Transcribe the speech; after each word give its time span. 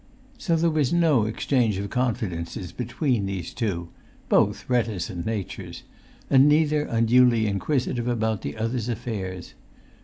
So 0.39 0.55
there 0.55 0.71
was 0.71 0.91
no 0.91 1.25
exchange 1.25 1.77
of 1.77 1.91
confidences 1.91 2.71
between 2.71 3.27
these 3.27 3.53
two, 3.53 3.89
both 4.29 4.67
reticent 4.67 5.27
natures, 5.27 5.83
and 6.27 6.49
neither 6.49 6.85
unduly 6.85 7.45
inquisitive 7.45 8.07
about 8.07 8.41
the 8.41 8.57
other's 8.57 8.89
affairs. 8.89 9.53